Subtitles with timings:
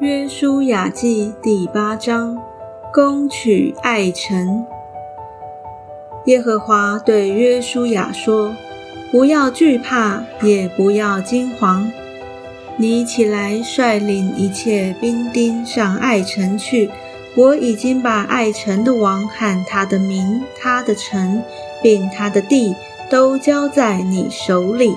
[0.00, 2.38] 约书亚记第八章，
[2.94, 4.64] 攻取爱城。
[6.26, 8.54] 耶和华对约书亚说
[9.10, 11.84] ：“不要惧怕，也不要惊惶。
[12.76, 16.88] 你起来，率领一切兵丁上爱城去。
[17.36, 21.42] 我已经把爱城的王和他的民、他的城，
[21.82, 22.72] 并他的地，
[23.10, 24.94] 都交在你手里。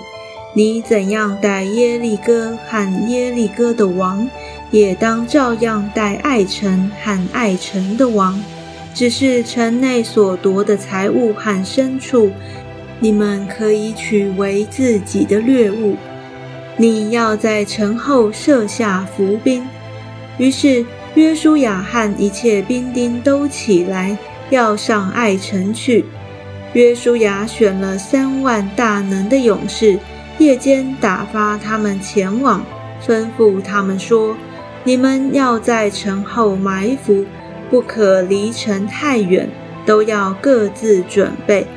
[0.53, 4.29] 你怎样待耶利哥和耶利哥的王？”
[4.71, 8.41] 也当照样待爱城和爱城的王，
[8.93, 12.31] 只是城内所夺的财物和牲畜，
[12.99, 15.97] 你们可以取为自己的掠物。
[16.77, 19.67] 你要在城后设下伏兵。
[20.37, 20.85] 于是
[21.15, 24.17] 约书亚和一切兵丁都起来，
[24.49, 26.05] 要上爱城去。
[26.73, 29.99] 约书亚选了三万大能的勇士，
[30.37, 32.65] 夜间打发他们前往，
[33.05, 34.37] 吩咐他们说。
[34.83, 37.23] 你们要在城后埋伏，
[37.69, 39.47] 不可离城太远，
[39.85, 41.67] 都要各自准备。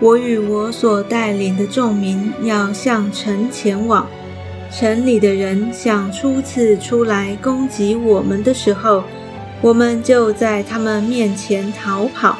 [0.00, 4.06] 我与我所带领的众民要向城前往。
[4.70, 9.04] 城里的人想初次出来攻击我们的时候，
[9.62, 12.36] 我们就在他们面前逃跑。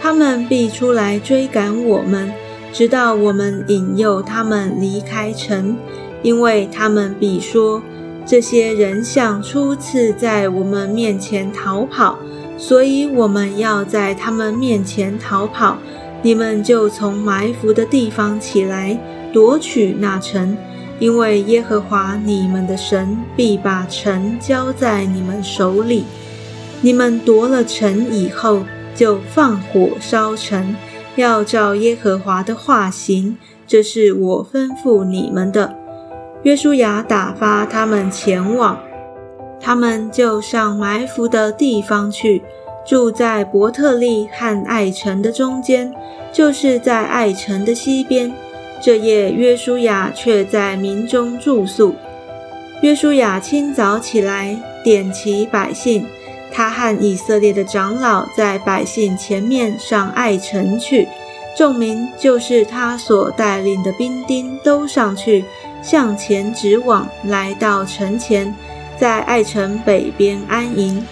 [0.00, 2.32] 他们必出来追赶我们，
[2.72, 5.76] 直到我们引诱他们离开城，
[6.22, 7.82] 因为他们必说。
[8.28, 12.18] 这些人像初次在我们面前逃跑，
[12.58, 15.78] 所以我们要在他们面前逃跑。
[16.20, 19.00] 你们就从埋伏的地方起来，
[19.32, 20.54] 夺取那城，
[20.98, 26.04] 因为耶和华你们的神必把城交在你们手里。
[26.82, 28.62] 你们夺了城以后，
[28.94, 30.76] 就放火烧城，
[31.16, 33.38] 要照耶和华的话行。
[33.66, 35.77] 这是我吩咐你们的。
[36.44, 38.78] 约书亚打发他们前往，
[39.60, 42.42] 他们就上埋伏的地方去，
[42.86, 45.92] 住在伯特利和爱城的中间，
[46.32, 48.32] 就是在爱城的西边。
[48.80, 51.96] 这夜，约书亚却在民中住宿。
[52.82, 56.06] 约书亚清早起来，点齐百姓，
[56.52, 61.08] 他和以色列的长老在百姓前面上爱城去，
[61.56, 65.44] 众民就是他所带领的兵丁都上去。
[65.82, 68.54] 向前直往，来到城前，
[68.98, 71.04] 在爱城北边安营。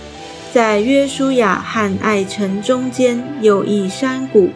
[0.52, 4.50] 在约书亚和爱城中间有一山谷，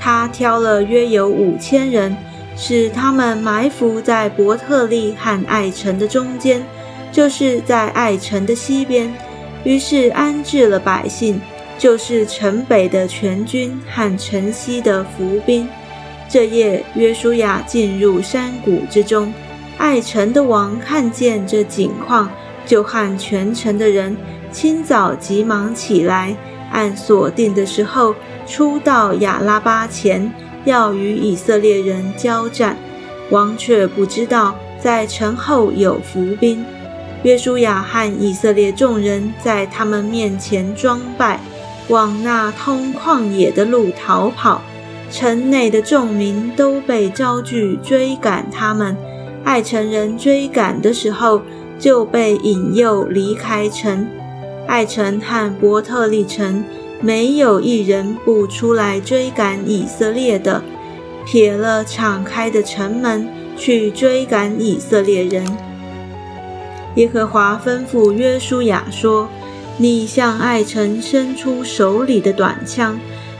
[0.00, 2.16] 他挑了约有五千人，
[2.56, 6.60] 使他们埋伏在伯特利和爱城的中间，
[7.12, 9.12] 就是在爱城的西边。
[9.62, 11.40] 于是安置了百姓，
[11.78, 15.68] 就是城北的全军和城西的伏兵。
[16.28, 19.32] 这夜，约书亚进入山谷之中。
[19.76, 22.30] 爱城的王看见这景况，
[22.66, 24.16] 就和全城的人
[24.50, 26.36] 清早急忙起来，
[26.72, 28.14] 按所定的时候
[28.46, 30.32] 出到亚拉巴前，
[30.64, 32.76] 要与以色列人交战。
[33.30, 36.64] 王却不知道在城后有伏兵。
[37.22, 41.40] 约书亚和以色列众人在他们面前装败，
[41.88, 44.60] 往那通旷野的路逃跑。
[45.10, 48.96] 城内的众民都被招聚追赶他们。
[49.44, 51.42] 爱城人追赶的时候，
[51.78, 54.06] 就被引诱离开城。
[54.66, 56.64] 爱城和伯特利城
[57.00, 60.62] 没有一人不出来追赶以色列的，
[61.26, 65.44] 撇了敞开的城门去追赶以色列人。
[66.96, 69.28] 耶和华吩咐约书亚说
[69.76, 72.98] ：“你向爱城伸出手里的短枪，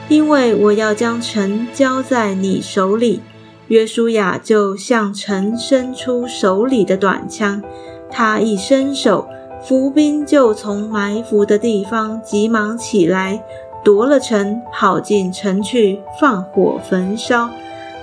[0.09, 3.21] 因为我要将城交在你手里。”
[3.69, 7.63] 约书亚就向城伸出手里的短枪，
[8.11, 9.27] 他一伸手，
[9.63, 13.43] 伏兵就从埋伏的地方急忙起来，
[13.83, 17.49] 夺了城，跑进城去，放火焚烧。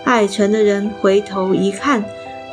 [0.04, 2.04] 爱城的人回头一看，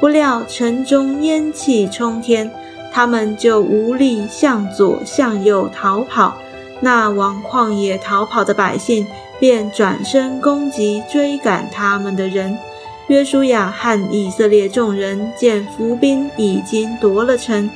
[0.01, 2.51] 不料城中烟气冲天，
[2.93, 6.35] 他们就无力向左向右逃跑。
[6.81, 9.07] 那往旷野逃跑的百姓，
[9.41, 12.57] 便转身攻击追赶他们的人。
[13.09, 17.69] 约书亚和以色列众人见伏兵已经夺了城，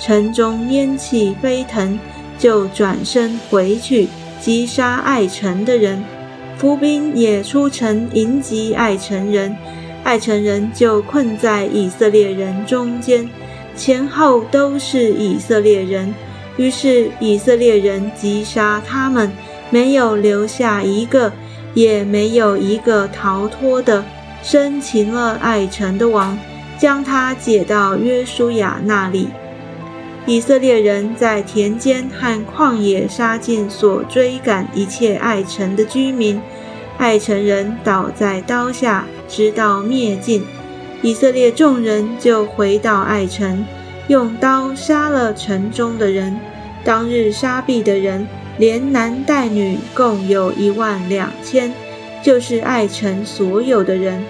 [0.00, 1.98] 城中烟气飞腾，
[2.38, 4.08] 就转身回去
[4.40, 6.02] 击杀爱城的人。
[6.56, 9.54] 伏兵也出城迎击爱城人，
[10.04, 13.28] 爱城人就困在以色列人中间，
[13.76, 16.14] 前后都是以色列人。
[16.56, 19.30] 于是以色列人击杀他们，
[19.68, 21.30] 没有留下一个，
[21.74, 24.02] 也没有一个逃脱的。
[24.42, 26.38] 生擒了爱城的王，
[26.78, 29.28] 将他解到约书亚那里。
[30.26, 36.40] 以色列人在田间和旷野杀尽所追赶一切爱城的居民，
[36.98, 40.44] 爱城人倒在刀下，直到灭尽。
[41.00, 43.64] 以色列众人就回到爱城，
[44.08, 46.38] 用刀杀了城中的人。
[46.84, 48.26] 当日杀毙的人，
[48.58, 51.72] 连男带女，共有一万两千，
[52.22, 54.22] 就是爱城所有的人。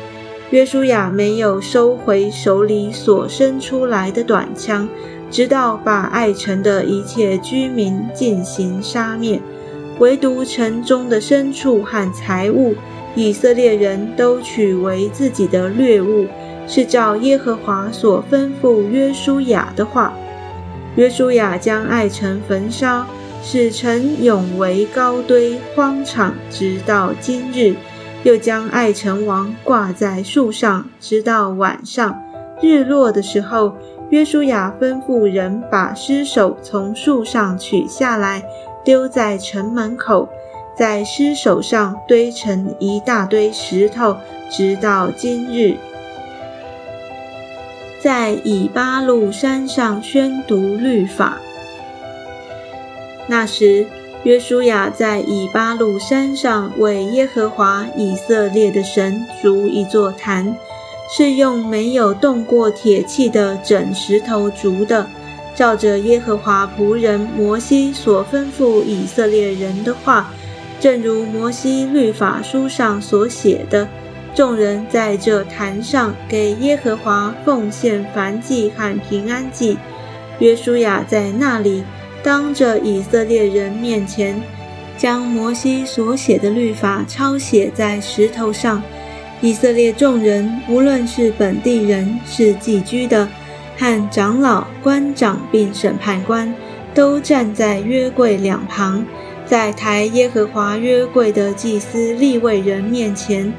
[0.50, 4.88] 约书亚没有收回手里所伸出来的短枪，
[5.30, 9.38] 直到把爱城的一切居民进行杀灭，
[9.98, 12.74] 唯独城中的牲畜和财物，
[13.14, 16.26] 以色列人都取为自己的掠物，
[16.66, 20.14] 是照耶和华所吩咐约书亚的话。
[20.96, 23.06] 约书亚将爱城焚烧，
[23.42, 27.74] 使城永为高堆荒场，直到今日。
[28.24, 32.20] 又将爱城王挂在树上，直到晚上
[32.60, 33.72] 日落的时候，
[34.10, 38.42] 约书亚吩咐人把尸首从树上取下来，
[38.84, 40.28] 丢在城门口，
[40.76, 44.16] 在尸首上堆成一大堆石头，
[44.50, 45.76] 直到今日。
[48.00, 51.38] 在以巴路山上宣读律法，
[53.28, 53.86] 那时。
[54.24, 60.56] 约书亚在以巴路山上为耶和华以色列的神筑一座坛，
[61.08, 65.06] 是用没有动过铁器的整石头筑的，
[65.54, 70.30] 照着耶和华仆人摩西所吩咐以色列人的话，
[70.80, 73.86] 正如摩西律法书上所写的，
[74.34, 79.78] 众人在这坛上给耶和华奉献燔祭和平安祭。
[80.40, 81.84] 约书亚在那里。
[82.22, 84.40] 当着以色列人面前，
[84.96, 88.82] 将摩西所写的律法抄写在石头上。
[89.40, 93.28] 以色列众人，无论是本地人，是寄居的，
[93.76, 96.52] 和长老、官长并审判官，
[96.92, 99.06] 都站在约柜两旁，
[99.46, 103.52] 在抬耶和华约柜的祭司立位人面前，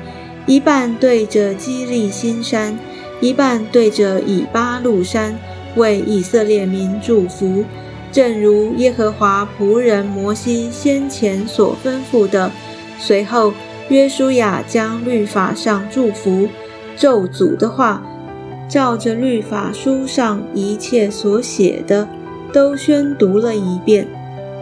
[0.46, 2.78] 一半对着基利新山，
[3.22, 5.40] 一半对着以巴路山，
[5.78, 7.64] 为以色列民祝福。
[8.12, 12.52] 正如耶和华仆人摩西先前所吩咐的，
[12.98, 13.54] 随后
[13.90, 16.48] 约书亚将律法上祝福、
[16.98, 18.04] 咒诅的话，
[18.68, 22.08] 照着律法书上一切所写的，
[22.52, 24.08] 都宣读了一遍。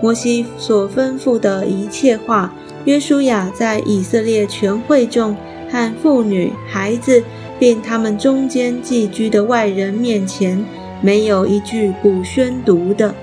[0.01, 2.53] 摩西所吩咐的一切话，
[2.83, 5.35] 约书亚在以色列全会众
[5.69, 7.23] 和妇女、孩子，
[7.57, 10.63] 并他们中间寄居的外人面前，
[11.01, 13.15] 没有一句不宣读的。